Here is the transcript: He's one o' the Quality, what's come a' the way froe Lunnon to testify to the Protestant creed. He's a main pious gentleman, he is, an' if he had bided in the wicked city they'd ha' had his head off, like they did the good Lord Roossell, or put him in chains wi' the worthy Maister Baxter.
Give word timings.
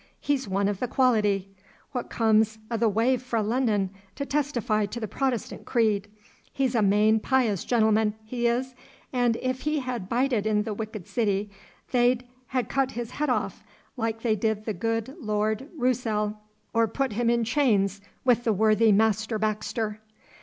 He's 0.19 0.47
one 0.47 0.67
o' 0.67 0.73
the 0.73 0.87
Quality, 0.87 1.49
what's 1.91 2.09
come 2.09 2.43
a' 2.71 2.77
the 2.79 2.89
way 2.89 3.17
froe 3.17 3.43
Lunnon 3.45 3.91
to 4.15 4.25
testify 4.25 4.87
to 4.87 4.99
the 4.99 5.07
Protestant 5.07 5.65
creed. 5.65 6.07
He's 6.51 6.73
a 6.73 6.81
main 6.81 7.19
pious 7.19 7.63
gentleman, 7.63 8.15
he 8.25 8.47
is, 8.47 8.73
an' 9.13 9.35
if 9.43 9.59
he 9.61 9.77
had 9.77 10.09
bided 10.09 10.47
in 10.47 10.63
the 10.63 10.73
wicked 10.73 11.05
city 11.05 11.51
they'd 11.91 12.23
ha' 12.47 12.61
had 12.69 12.91
his 12.93 13.11
head 13.11 13.29
off, 13.29 13.63
like 13.95 14.23
they 14.23 14.35
did 14.35 14.65
the 14.65 14.73
good 14.73 15.15
Lord 15.19 15.69
Roossell, 15.77 16.35
or 16.73 16.87
put 16.87 17.13
him 17.13 17.29
in 17.29 17.43
chains 17.43 18.01
wi' 18.25 18.33
the 18.33 18.53
worthy 18.53 18.91
Maister 18.91 19.37
Baxter. 19.37 19.99